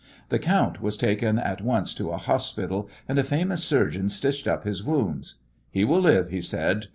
[0.29, 4.63] The count was taken at once to a hospital, and a famous surgeon stitched up
[4.63, 5.35] his wounds.
[5.69, 6.87] "He will live," he said.